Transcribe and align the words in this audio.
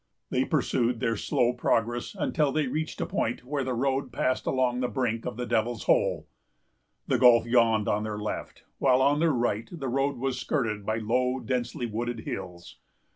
They 0.31 0.45
pursued 0.45 0.99
their 0.99 1.15
slow 1.15 1.53
progress 1.53 2.15
until 2.17 2.51
they 2.51 2.65
reached 2.65 2.99
a 3.01 3.05
point 3.05 3.43
where 3.45 3.63
the 3.63 3.75
road 3.75 4.11
passed 4.11 4.47
along 4.47 4.79
the 4.79 4.87
brink 4.87 5.27
of 5.27 5.37
the 5.37 5.45
Devil's 5.45 5.83
Hole. 5.83 6.27
The 7.05 7.19
gulf 7.19 7.45
yawned 7.45 7.87
on 7.87 8.01
their 8.01 8.17
left, 8.17 8.63
while 8.79 9.03
on 9.03 9.19
their 9.19 9.29
right 9.29 9.69
the 9.71 9.89
road 9.89 10.17
was 10.17 10.39
skirted 10.39 10.87
by 10.87 10.97
low 10.97 11.39
densely 11.39 11.85
wooded 11.85 12.21
hills. 12.21 12.79